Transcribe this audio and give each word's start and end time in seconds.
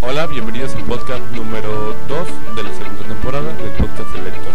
Hola, 0.00 0.28
bienvenidos 0.28 0.76
al 0.76 0.84
podcast 0.84 1.24
número 1.32 1.92
2 2.06 2.28
de 2.54 2.62
la 2.62 2.72
segunda 2.72 3.02
temporada 3.02 3.52
del 3.52 3.70
podcast 3.72 4.10
del 4.12 4.24
lector. 4.26 4.52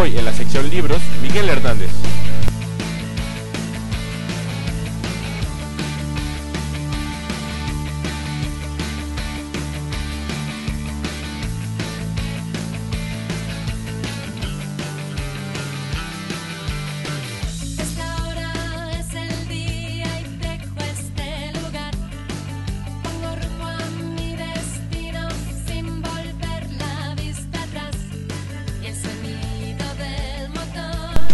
Hoy 0.00 0.18
en 0.18 0.24
la 0.24 0.32
sección 0.32 0.68
libros, 0.68 1.00
Miguel 1.22 1.48
Hernández. 1.48 1.90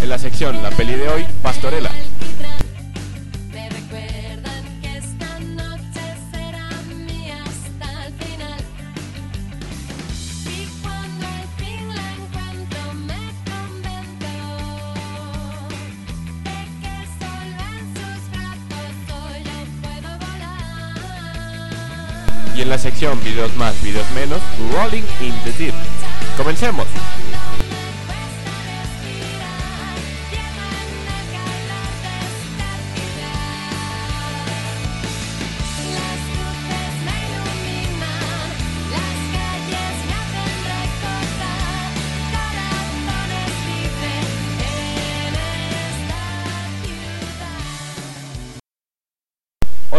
En 0.05 0.11
la 0.11 0.19
sección 0.19 0.63
La 0.63 0.69
peli 0.69 0.97
de 0.97 1.09
hoy, 1.09 1.25
Pastorela. 1.43 1.91
Y 22.55 22.61
en 22.61 22.69
la 22.69 22.77
sección 22.77 23.19
Videos 23.25 23.57
más, 23.57 23.83
Videos 23.83 24.11
menos, 24.11 24.39
Rolling 24.71 25.03
in 25.23 25.35
the 25.45 25.53
Deep. 25.53 25.75
Comencemos. 26.37 26.85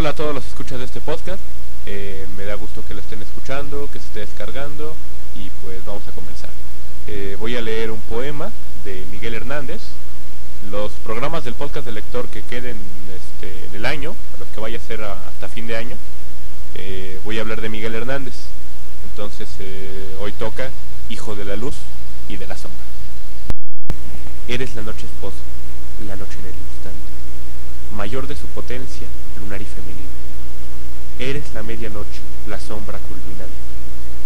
Hola 0.06 0.12
a 0.12 0.18
todos 0.18 0.36
los 0.36 0.46
escuchas 0.46 0.78
de 0.78 0.86
este 0.86 1.02
podcast. 1.02 1.42
Eh, 1.88 2.28
me 2.38 2.44
da 2.46 2.54
gusto 2.54 2.86
que 2.88 2.94
lo 2.94 3.00
estén 3.00 3.24
escuchando, 3.24 3.90
que 3.92 3.98
se 3.98 4.06
esté 4.06 4.20
descargando 4.20 4.94
y 5.36 5.50
pues 5.64 5.84
vamos 5.84 6.08
a 6.08 6.12
comenzar. 6.12 6.52
Eh, 7.08 7.36
voy 7.40 7.56
a 7.56 7.62
leer 7.62 7.90
un 7.90 8.00
poema 8.02 8.52
de 8.84 9.04
Miguel 9.12 9.34
Hernández. 9.34 9.82
Los 10.70 10.92
programas 11.04 11.44
del 11.44 11.56
podcast 11.56 11.88
del 11.88 11.96
lector 11.96 12.28
que 12.28 12.44
queden 12.44 12.78
este, 13.16 13.66
en 13.66 13.74
el 13.74 13.84
año, 13.88 14.14
a 14.36 14.40
los 14.42 14.48
que 14.50 14.60
vaya 14.60 14.78
a 14.78 14.82
ser 14.82 15.04
hasta 15.04 15.50
fin 15.50 15.66
de 15.66 15.76
año, 15.76 15.98
eh, 16.76 17.20
voy 17.26 17.40
a 17.40 17.42
hablar 17.42 17.62
de 17.62 17.70
Miguel 17.70 17.96
Hernández. 17.96 18.36
Entonces 19.10 19.50
hoy 20.20 20.34
toca 20.34 20.70
Hijo 21.10 21.36
de 21.36 21.46
la 21.46 21.56
Luz 21.56 21.78
y 22.30 22.38
de 22.38 22.46
la 22.46 22.56
Sombra. 22.56 22.78
Eres 24.48 24.76
la 24.76 24.84
noche 24.84 25.08
esposa, 25.08 25.42
la 26.06 26.16
noche 26.16 26.38
en 26.38 26.46
el 26.46 26.54
instante, 26.54 27.10
mayor 27.96 28.28
de 28.28 28.36
su 28.36 28.46
potencia, 28.48 29.08
lunar 29.40 29.62
y 29.62 29.66
femenina. 29.66 30.10
Eres 31.18 31.54
la 31.54 31.64
medianoche, 31.64 32.20
la 32.48 32.60
sombra 32.60 33.00
culminante, 33.00 33.56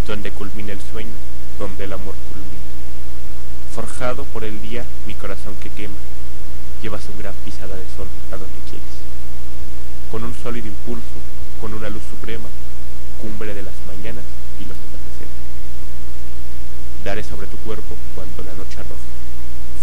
donde 0.08 0.32
culmina 0.32 0.74
el 0.74 0.82
sueño, 0.92 1.14
donde 1.60 1.84
el 1.84 1.94
amor 1.94 2.16
culmina. 2.34 2.50
Forjado 3.74 4.26
por 4.26 4.44
el 4.44 4.60
día, 4.62 4.84
mi 5.06 5.14
corazón 5.14 5.54
que 5.62 5.70
quema, 5.70 5.96
llevas 6.82 7.08
un 7.14 7.20
gran 7.20 7.36
pisada 7.46 7.76
de 7.76 7.86
sol 7.96 8.08
a 8.30 8.38
donde 8.38 8.60
quieres. 8.70 8.96
Con 10.12 10.24
un 10.24 10.34
sólido 10.34 10.68
impulso, 10.68 11.22
con 11.62 11.74
una 11.74 11.90
luz 11.90 12.02
suprema, 12.10 12.50
cumbre 13.22 13.54
de 13.54 13.62
las 13.62 13.76
mañanas 13.86 14.26
y 14.60 14.66
los 14.66 14.78
atardeceres. 14.78 15.38
Daré 17.06 17.24
sobre 17.24 17.48
tu 17.48 17.58
cuerpo 17.58 17.96
cuando 18.16 18.44
la 18.44 18.58
noche 18.58 18.80
arroja, 18.80 19.10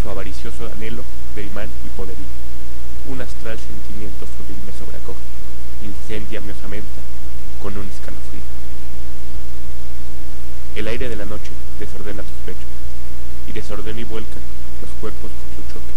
su 0.03 0.11
avaricioso 0.11 0.67
anhelo 0.75 1.05
de 1.37 1.45
imán 1.45 1.69
y 1.87 1.89
poderío. 1.97 2.27
Un 3.09 3.23
astral 3.23 3.57
sentimiento 3.57 4.27
febril 4.27 4.59
me 4.67 4.73
sobrecoge, 4.73 5.23
incendia 5.83 6.41
mi 6.41 6.51
osamenta 6.51 7.01
con 7.63 7.79
un 7.79 7.87
escalofrío. 7.87 8.43
El 10.75 10.89
aire 10.89 11.09
de 11.09 11.17
la 11.17 11.25
noche 11.25 11.51
desordena 11.79 12.23
tus 12.23 12.37
pechos, 12.45 12.67
y 13.47 13.53
desordena 13.53 14.01
y 14.01 14.05
vuelca 14.05 14.37
los 14.83 14.91
cuerpos 15.01 15.31
con 15.31 15.51
su 15.55 15.63
choque. 15.73 15.93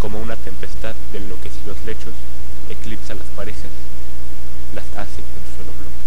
Como 0.00 0.20
una 0.20 0.36
tempestad 0.36 0.94
de 1.12 1.18
enloquecidos 1.18 1.76
lechos, 1.84 2.14
eclipsa 2.70 3.14
las 3.14 3.28
parejas, 3.36 3.70
las 4.74 4.88
hace 4.96 5.20
un 5.20 5.44
solo 5.52 5.70
bloque. 5.78 6.02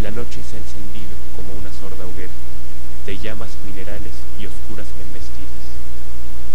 La 0.00 0.10
noche 0.12 0.40
se 0.48 0.56
ha 0.56 0.60
encendido 0.62 1.12
como 1.34 1.52
una 1.58 1.72
sorda 1.74 2.06
hoguera, 2.06 2.32
de 3.04 3.18
llamas 3.18 3.50
minerales 3.66 4.14
y 4.38 4.46
oscuras 4.46 4.86
embestidas, 5.02 5.64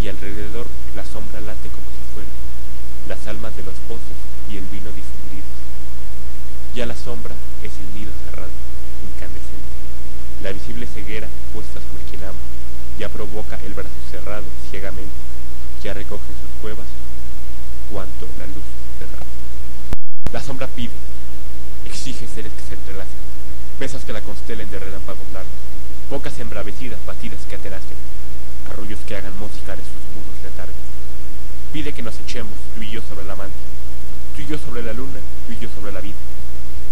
y 0.01 0.07
alrededor 0.07 0.65
la 0.95 1.05
sombra 1.05 1.39
late 1.41 1.69
como 1.69 1.88
las 3.07 3.27
almas 3.27 3.55
de 3.55 3.63
los 3.63 3.75
pozos 3.87 4.17
y 4.51 4.57
el 4.57 4.65
vino 4.65 4.91
difundidos. 4.91 5.49
Ya 6.75 6.85
la 6.85 6.95
sombra 6.95 7.35
es 7.63 7.71
el 7.73 7.99
nido 7.99 8.11
cerrado, 8.25 8.51
incandescente. 9.13 9.75
La 10.43 10.51
visible 10.51 10.87
ceguera 10.87 11.27
puesta 11.53 11.79
sobre 11.79 12.03
quien 12.09 12.23
ama 12.23 12.39
ya 12.99 13.07
provoca 13.07 13.57
el 13.65 13.73
brazo 13.73 13.95
cerrado 14.11 14.43
ciegamente, 14.69 15.09
ya 15.81 15.93
recoge 15.93 16.27
en 16.27 16.35
sus 16.35 16.51
cuevas 16.61 16.85
cuanto 17.89 18.27
la 18.37 18.45
luz 18.47 18.67
derrama. 18.99 19.31
La 20.33 20.43
sombra 20.43 20.67
pide, 20.67 20.91
exige 21.85 22.27
seres 22.27 22.51
que 22.51 22.67
se 22.67 22.73
entrelacen, 22.73 23.19
besos 23.79 24.03
que 24.03 24.11
la 24.11 24.19
constelen 24.19 24.69
de 24.69 24.79
relámpagos 24.79 25.23
largos, 25.33 25.53
bocas 26.09 26.37
embravecidas, 26.39 26.99
batidas 27.05 27.39
que 27.49 27.55
atenacen, 27.55 27.97
arroyos 28.69 28.99
que 29.07 29.15
hagan 29.15 29.37
música 29.39 29.77
de 29.77 29.83
sus 29.83 30.03
muros 30.13 30.35
letárgicos. 30.43 30.98
Pide 31.73 31.93
que 31.93 32.01
nos 32.01 32.17
echemos, 32.19 32.53
tú 32.75 32.81
y 32.81 32.89
yo 32.89 33.01
sobre 33.01 33.25
la 33.25 33.35
manta, 33.35 33.55
tú 34.35 34.41
y 34.41 34.47
yo 34.47 34.57
sobre 34.57 34.81
la 34.81 34.93
luna, 34.93 35.19
tú 35.45 35.53
y 35.53 35.59
yo 35.59 35.69
sobre 35.75 35.91
la 35.91 36.01
vida. 36.01 36.17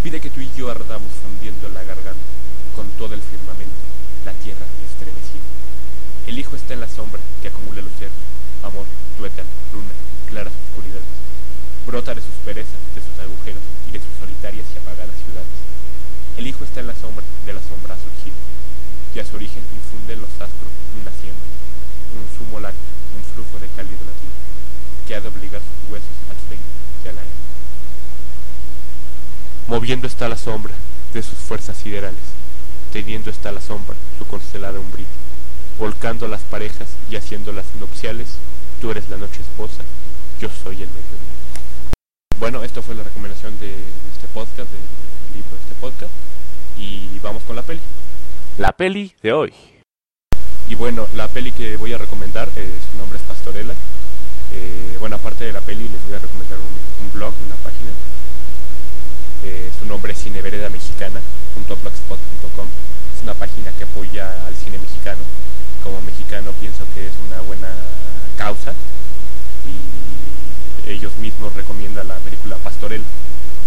Pide 0.04 0.22
que 0.22 0.30
tú 0.30 0.40
y 0.40 0.50
yo 0.56 0.70
ardamos 0.70 1.10
fundiendo 1.24 1.68
la 1.70 1.84
garganta 1.84 2.22
con 2.76 2.88
todo 2.92 3.14
el 3.16 3.22
firmamento, 3.22 3.74
la 4.24 4.34
tierra 4.34 4.66
estremecida. 4.86 5.42
El 6.28 6.38
hijo 6.38 6.56
está 6.56 6.74
en 6.76 6.82
la 6.82 6.88
sombra 6.88 7.20
que 7.42 7.48
acumula 7.48 7.82
luceros, 7.82 8.14
amor, 8.62 8.86
tuétano, 9.18 9.50
luna, 9.74 9.90
claras 10.30 10.54
oscuridades. 10.70 11.10
Brota 11.88 12.14
de 12.14 12.22
sus 12.22 12.38
perezas, 12.46 12.78
de 12.94 13.02
sus 13.02 13.18
agujeros 13.18 13.64
y 13.90 13.92
de 13.92 14.00
sus 14.00 14.14
solitarias 14.20 14.68
y 14.76 14.78
apagadas 14.78 15.18
ciudades. 15.26 15.58
El 16.38 16.46
hijo 16.46 16.64
está 16.64 16.82
en 16.82 16.88
la 16.88 16.96
sombra 16.96 17.26
de 17.46 17.54
la 17.54 17.62
sombra 17.66 17.98
surgida, 17.98 18.38
y 19.16 19.20
a 19.20 19.26
su 19.26 19.36
origen 19.36 19.64
infunden 19.74 20.22
los 20.22 20.30
astros 20.38 20.70
una 21.02 21.10
siembra, 21.18 21.50
un 22.14 22.30
sumo 22.38 22.60
lácteo, 22.60 22.94
un 23.18 23.24
flujo 23.34 23.58
de 23.58 23.68
cálido 23.74 23.98
latido, 24.06 24.38
que 25.08 25.16
ha 25.16 25.22
de 25.22 25.30
obligar 25.30 25.62
sus 25.64 25.80
huesos 25.90 26.16
al 26.30 26.38
sueño 26.46 26.68
y 27.04 27.08
a 27.08 27.14
la 27.14 27.22
hembra. 27.24 27.48
Moviendo 29.78 30.08
está 30.08 30.28
la 30.28 30.38
sombra 30.38 30.74
de 31.14 31.22
sus 31.22 31.38
fuerzas 31.38 31.78
siderales, 31.78 32.20
teniendo 32.92 33.30
está 33.30 33.52
la 33.52 33.62
sombra 33.62 33.96
su 34.18 34.26
constelada 34.26 34.80
umbría, 34.80 35.06
volcando 35.78 36.28
las 36.28 36.42
parejas 36.42 36.88
y 37.12 37.16
haciéndolas 37.16 37.64
nupciales, 37.80 38.40
tú 38.82 38.90
eres 38.90 39.08
la 39.12 39.18
noche 39.18 39.40
esposa, 39.40 39.84
yo 40.42 40.50
soy 40.50 40.82
el 40.82 40.90
mediodía. 40.90 41.94
Bueno, 42.40 42.64
esto 42.64 42.82
fue 42.82 42.96
la 42.96 43.04
recomendación 43.04 43.60
de 43.60 43.68
este 44.16 44.28
podcast, 44.34 44.68
del 44.68 44.82
libro 45.36 45.52
de 45.52 45.62
este 45.62 45.76
podcast, 45.80 46.12
y 46.76 47.20
vamos 47.22 47.44
con 47.44 47.56
la 47.56 47.62
peli. 47.62 47.82
La 48.58 48.72
peli 48.72 49.14
de 49.22 49.32
hoy. 49.32 49.54
Y 50.70 50.74
bueno, 50.74 51.08
la 51.14 51.28
peli 51.28 51.52
que 51.52 51.78
voy 51.78 51.94
a 51.94 52.00
recomendar, 52.00 52.50
eh, 52.56 52.74
su 52.92 52.98
nombre 52.98 53.20
es 53.20 53.26
Pastorela. 53.26 53.76
Eh, 54.54 54.98
bueno, 55.00 55.18
aparte 55.18 55.46
de 55.46 55.54
la 55.54 55.62
peli, 55.62 55.88
les 55.88 56.04
voy 56.04 56.16
a 56.16 56.20
recomendar 56.20 56.58
un, 56.58 57.06
un 57.06 57.14
blog, 57.14 57.36
una 57.46 57.56
página. 57.58 57.87
Su 59.80 59.86
nombre 59.86 60.12
es 60.14 60.24
Cinevereda 60.24 60.70
Mexicana, 60.70 61.22
blogspot.com. 61.56 62.68
Es 63.16 63.24
una 63.24 63.34
página 63.34 63.72
que 63.72 63.84
apoya 63.84 64.46
al 64.46 64.56
cine 64.56 64.78
mexicano. 64.80 65.22
Como 65.84 66.02
mexicano 66.02 66.52
pienso 66.60 66.86
que 66.94 67.08
es 67.08 67.14
una 67.28 67.42
buena 67.42 67.70
causa. 68.38 68.74
Y 69.66 70.90
ellos 70.92 71.16
mismos 71.18 71.54
recomiendan 71.54 72.08
la 72.08 72.16
película 72.16 72.58
Pastorel. 72.58 73.04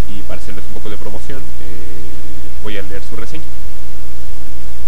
y 0.09 0.23
para 0.23 0.41
hacerles 0.41 0.65
un 0.67 0.75
poco 0.75 0.91
de 0.91 0.97
promoción, 0.97 1.39
eh, 1.41 2.63
voy 2.65 2.79
a 2.79 2.83
leer 2.83 3.03
su 3.09 3.17
reseña. 3.17 3.45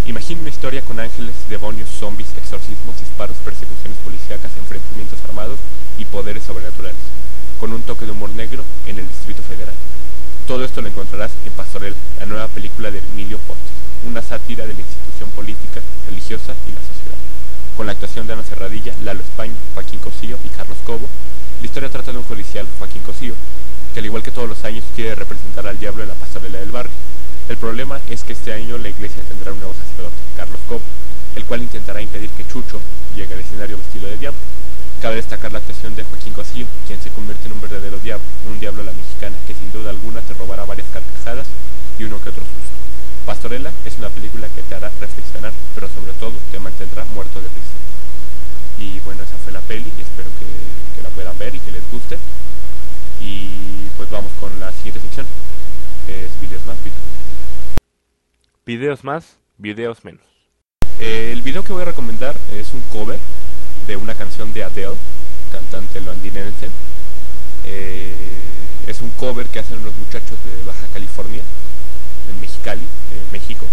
Imagina 0.06 0.40
una 0.40 0.50
historia 0.50 0.82
con 0.82 0.98
ángeles, 0.98 1.34
demonios, 1.48 1.88
zombies, 1.88 2.30
exorcismos, 2.36 2.98
disparos, 2.98 3.36
persecuciones 3.44 3.96
policíacas, 4.04 4.50
enfrentamientos 4.58 5.18
armados 5.28 5.58
y 5.96 6.04
poderes 6.04 6.42
sobrenaturales, 6.42 6.98
con 7.60 7.72
un 7.72 7.82
toque 7.82 8.06
de 8.06 8.10
humor 8.10 8.30
negro 8.30 8.64
en 8.86 8.98
el 8.98 9.06
Distrito 9.06 9.42
Federal. 9.42 9.74
Todo 10.46 10.64
esto 10.64 10.82
lo 10.82 10.88
encontrarás 10.88 11.30
en 11.46 11.52
Pastorel, 11.52 11.94
la 12.18 12.26
nueva 12.26 12.48
película 12.48 12.90
de 12.90 12.98
Emilio 12.98 13.38
Pontes, 13.38 13.70
una 14.06 14.20
sátira 14.20 14.66
de 14.66 14.74
la 14.74 14.80
institución 14.80 15.30
política, 15.30 15.80
religiosa 16.08 16.52
y 16.66 16.72
la 16.74 16.80
sociedad. 16.80 17.18
Con 17.76 17.86
la 17.86 17.92
actuación 17.92 18.26
de 18.26 18.32
Ana 18.34 18.42
Serradilla, 18.42 18.92
Lalo 19.04 19.22
España, 19.22 19.54
Joaquín 19.74 20.00
Cosío 20.00 20.36
y 20.44 20.48
Carlos 20.48 20.76
Cobo, 20.84 21.08
la 21.60 21.66
historia 21.66 21.88
trata 21.88 22.10
de 22.10 22.18
un 22.18 22.24
judicial, 22.24 22.66
Joaquín 22.78 23.02
Cosío, 23.02 23.34
que 23.94 24.00
al 24.00 24.06
igual 24.06 24.22
que 24.22 24.32
todos 24.32 24.48
los 24.48 24.64
años 24.64 24.84
quiere 24.96 25.14
representar 25.14 25.66
al 25.66 25.78
diablo 25.78 26.02
en 26.02 26.08
la 26.08 26.14
pastorela 26.14 26.58
del 26.58 26.72
barrio. 26.72 26.92
El 27.48 27.56
problema 27.56 28.00
es 28.10 28.24
que 28.24 28.32
este 28.32 28.52
año 28.52 28.78
la 28.78 28.88
iglesia 28.88 29.22
tendrá 29.28 29.52
un 29.52 29.58
nuevo 29.58 29.74
sacerdote, 29.74 30.16
Carlos 30.36 30.60
Cobo, 30.68 30.82
el 31.36 31.44
cual 31.44 31.62
intentará 31.62 32.02
impedir 32.02 32.30
que 32.30 32.46
Chucho 32.48 32.80
llegue 33.14 33.34
al 33.34 33.40
escenario 33.40 33.78
vestido 33.78 34.08
de 34.08 34.18
diablo. 34.18 34.40
Cabe 35.02 35.16
destacar 35.16 35.50
la 35.50 35.58
actuación 35.58 35.96
de 35.96 36.04
Joaquín 36.04 36.32
Cosío, 36.32 36.64
quien 36.86 37.02
se 37.02 37.10
convierte 37.10 37.48
en 37.48 37.54
un 37.54 37.60
verdadero 37.60 37.98
diablo, 37.98 38.24
un 38.48 38.60
diablo 38.60 38.82
a 38.82 38.84
la 38.84 38.92
mexicana, 38.92 39.36
que 39.48 39.54
sin 39.54 39.72
duda 39.72 39.90
alguna 39.90 40.20
te 40.20 40.32
robará 40.34 40.64
varias 40.64 40.86
carcajadas 40.92 41.48
y 41.98 42.04
uno 42.04 42.22
que 42.22 42.28
otro 42.28 42.44
susto. 42.44 42.70
Pastorela 43.26 43.72
es 43.84 43.98
una 43.98 44.10
película 44.10 44.46
que 44.54 44.62
te 44.62 44.76
hará 44.76 44.92
reflexionar, 45.00 45.50
pero 45.74 45.88
sobre 45.88 46.12
todo 46.12 46.34
te 46.52 46.60
mantendrá 46.60 47.04
muerto 47.06 47.40
de 47.40 47.48
risa. 47.48 47.74
Y 48.78 49.00
bueno, 49.00 49.24
esa 49.24 49.36
fue 49.38 49.52
la 49.52 49.60
peli, 49.62 49.90
y 49.98 50.02
espero 50.02 50.30
que, 50.38 50.46
que 50.94 51.02
la 51.02 51.08
puedan 51.08 51.36
ver 51.36 51.52
y 51.52 51.58
que 51.58 51.72
les 51.72 51.82
guste. 51.90 52.16
Y 53.20 53.88
pues 53.96 54.08
vamos 54.08 54.30
con 54.38 54.56
la 54.60 54.70
siguiente 54.70 55.00
sección, 55.00 55.26
que 56.06 56.26
es 56.26 56.40
videos 56.40 56.64
más, 56.64 56.76
videos 56.78 57.02
Videos 58.64 59.02
más, 59.02 59.36
videos 59.58 60.04
menos. 60.04 60.22
Eh, 61.00 61.30
el 61.32 61.42
video 61.42 61.64
que 61.64 61.72
voy 61.72 61.82
a 61.82 61.86
recomendar 61.86 62.36
es 62.52 62.72
un 62.72 62.82
cover 62.82 63.18
de 63.86 63.96
una 63.96 64.14
canción 64.14 64.52
de 64.52 64.64
Adele, 64.64 64.94
cantante 65.50 66.00
londinense. 66.00 66.68
Eh, 67.64 68.14
es 68.86 69.00
un 69.00 69.10
cover 69.10 69.46
que 69.46 69.60
hacen 69.60 69.82
los 69.84 69.94
muchachos 69.96 70.38
de 70.44 70.64
Baja 70.66 70.86
California, 70.92 71.42
en 72.28 72.40
Mexicali, 72.40 72.82
eh, 72.82 73.22
México. 73.30 73.66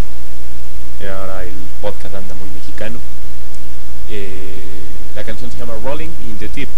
Eh, 1.02 1.10
Ahora 1.10 1.44
el 1.44 1.56
podcast 1.82 2.16
anda 2.16 2.34
muy 2.36 2.50
mexicano. 2.52 3.00
Eh, 4.10 4.64
la 5.16 5.24
canción 5.24 5.52
se 5.52 5.58
llama 5.58 5.74
Rolling 5.84 6.10
in 6.28 6.38
the 6.38 6.50
Deep. 6.50 6.70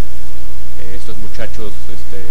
Estos 0.95 1.18
muchachos, 1.18 1.74
este, 1.92 2.24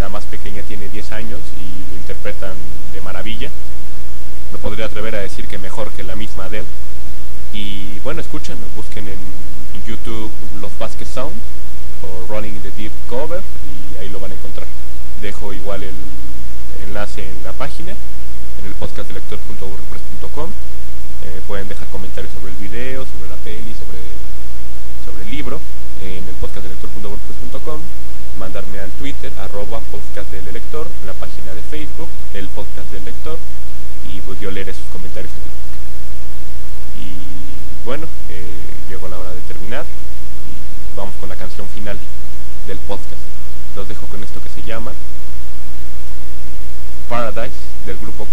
la 0.00 0.08
más 0.08 0.24
pequeña 0.24 0.62
tiene 0.62 0.88
10 0.88 1.12
años 1.12 1.40
y 1.56 1.92
lo 1.92 1.96
interpretan 1.98 2.54
de 2.92 3.00
maravilla. 3.00 3.50
Me 4.52 4.58
podría 4.58 4.86
atrever 4.86 5.16
a 5.16 5.20
decir 5.20 5.46
que 5.46 5.58
mejor 5.58 5.90
que 5.92 6.02
la 6.02 6.16
misma 6.16 6.44
Adele. 6.44 6.66
Y 7.52 7.98
bueno, 8.00 8.20
escuchen, 8.20 8.56
busquen 8.76 9.08
en, 9.08 9.18
YouTube 9.84 10.30
Los 10.60 10.76
Vasquez 10.78 11.08
Sound 11.08 11.34
o 12.02 12.26
Rolling 12.28 12.54
in 12.54 12.62
the 12.62 12.70
Deep 12.72 12.92
Cover 13.08 13.40
y 13.40 13.96
ahí 13.98 14.08
lo 14.08 14.20
van 14.20 14.32
a 14.32 14.34
encontrar. 14.34 14.66
Dejo 15.20 15.52
igual 15.52 15.82
el 15.82 15.94
enlace 16.86 17.28
en 17.28 17.42
la 17.44 17.52
página, 17.52 17.92
en 17.92 18.66
el 18.66 18.72
podcastdelector.wordpress.com. 18.74 20.50
Eh, 21.24 21.40
pueden 21.46 21.68
dejar 21.68 21.88
comentarios 21.88 22.32
sobre 22.34 22.52
el 22.52 22.58
video, 22.58 23.04
sobre 23.04 23.28
la 23.28 23.36
peli, 23.36 23.74
sobre, 23.74 23.98
sobre 25.04 25.24
el 25.24 25.30
libro 25.30 25.60
en 26.02 26.24
el 26.28 26.34
podcastdelector.wordpress.com. 26.40 27.80
Mandarme 28.38 28.80
al 28.80 28.90
Twitter, 28.92 29.32
arroba 29.40 29.80
podcast 29.90 30.30
del 30.30 30.52
lector, 30.52 30.86
en 31.00 31.06
la 31.06 31.14
página 31.14 31.54
de 31.54 31.62
Facebook, 31.62 32.08
el 32.34 32.48
podcast 32.48 32.90
del 32.92 33.04
lector, 33.04 33.38
y 34.12 34.20
pues 34.20 34.38
yo 34.40 34.50
leeré 34.50 34.74
sus 34.74 34.84
comentarios 34.92 35.32
del 41.86 42.78
podcast. 42.88 43.22
Los 43.76 43.86
dejo 43.86 44.08
con 44.08 44.22
esto 44.24 44.42
que 44.42 44.48
se 44.48 44.62
llama 44.62 44.92
Paradise 47.08 47.54
del 47.86 47.96
grupo 47.98 48.26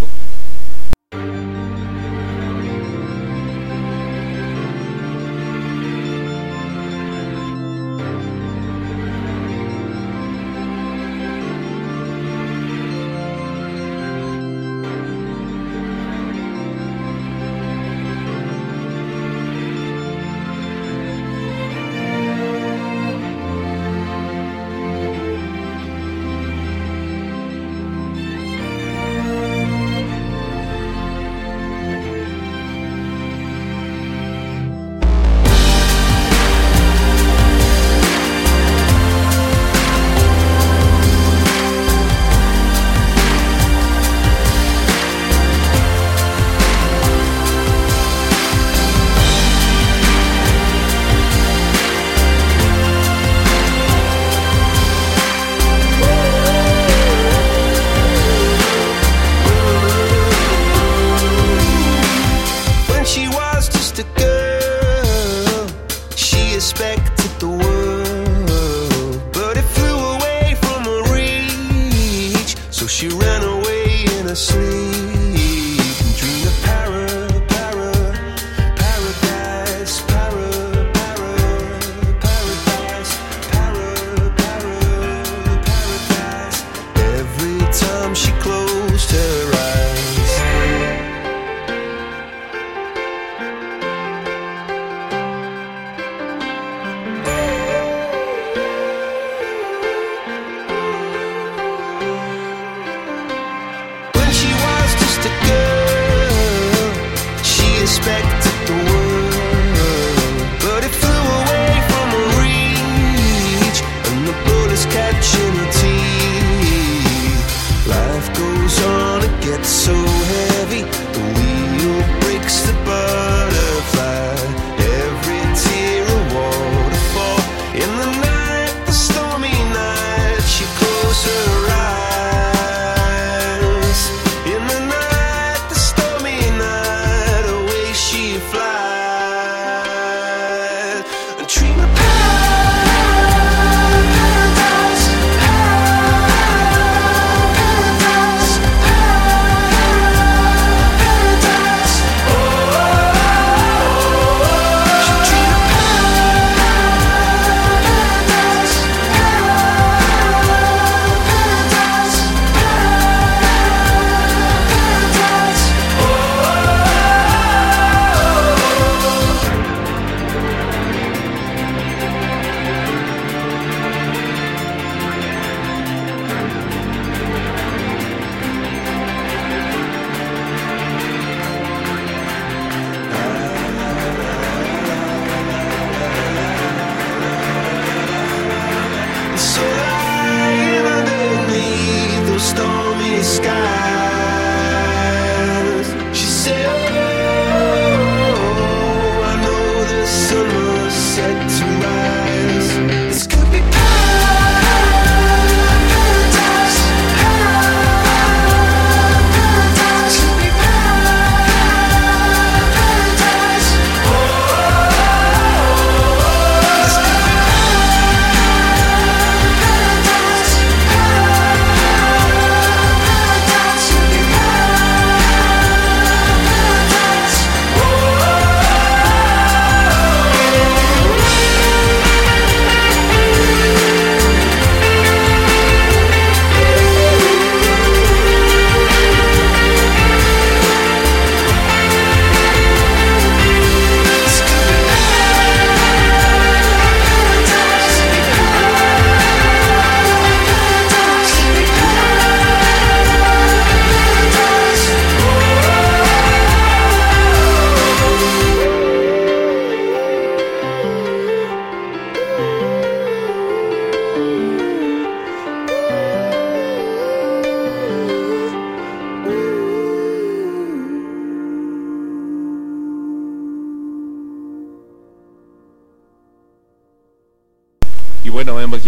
so 119.63 120.02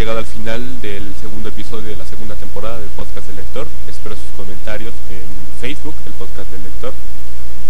llegado 0.06 0.20
al 0.20 0.26
final 0.28 0.62
del 0.82 1.02
segundo 1.20 1.50
episodio 1.50 1.90
de 1.90 1.96
la 1.96 2.06
segunda 2.06 2.36
temporada 2.36 2.78
del 2.78 2.90
podcast 2.90 3.26
del 3.26 3.38
lector. 3.38 3.66
Espero 3.90 4.14
sus 4.16 4.30
comentarios 4.38 4.94
en 5.10 5.26
Facebook, 5.60 5.96
el 6.06 6.14
podcast 6.14 6.46
del 6.52 6.62
lector, 6.62 6.94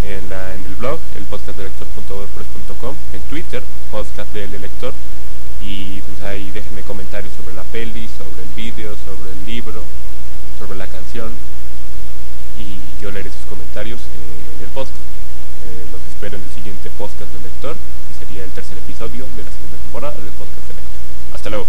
en, 0.03 0.29
la- 0.29 0.53
en 0.53 0.65
el 0.65 0.75
blog, 0.75 0.99
el 1.15 1.23
podcastdelector.wordpress.com, 1.31 2.93
en 3.13 3.21
Twitter, 3.31 3.63
podcast 3.89 4.33
del 4.33 4.51
lector. 4.59 4.91
Y 5.63 6.01
pues 6.01 6.23
ahí 6.27 6.51
déjenme 6.51 6.81
comentarios 6.81 7.31
sobre 7.39 7.55
la 7.55 7.63
peli, 7.63 8.09
sobre 8.17 8.43
el 8.43 8.49
vídeo, 8.53 8.91
sobre 9.07 9.31
el 9.31 9.45
libro, 9.45 9.81
sobre 10.59 10.77
la 10.77 10.87
canción. 10.87 11.31
Y 12.59 12.75
yo 13.01 13.11
leeré 13.11 13.29
sus 13.29 13.47
comentarios 13.47 14.01
eh, 14.11 14.57
en 14.59 14.65
el 14.65 14.71
podcast. 14.75 14.97
Eh, 15.71 15.87
los 15.89 16.01
espero 16.11 16.35
en 16.35 16.43
el 16.43 16.51
siguiente 16.51 16.89
podcast 16.97 17.31
del 17.31 17.43
lector, 17.43 17.77
que 17.79 18.25
sería 18.25 18.43
el 18.43 18.51
tercer 18.51 18.77
episodio 18.77 19.23
de 19.39 19.43
la 19.47 19.51
segunda 19.55 19.77
temporada 19.87 20.15
del 20.19 20.35
podcast 20.35 20.67
del 20.67 20.75
lector. 20.75 20.99
Hasta 21.31 21.49
luego. 21.49 21.65